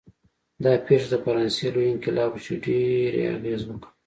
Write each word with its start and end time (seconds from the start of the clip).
دا 0.63 0.73
پېښه 0.85 1.07
د 1.11 1.15
فرانسې 1.23 1.67
لوی 1.73 1.87
انقلاب 1.91 2.31
و 2.33 2.37
چې 2.45 2.53
ډېر 2.65 3.11
یې 3.19 3.25
اغېز 3.35 3.61
وکړ. 3.65 3.89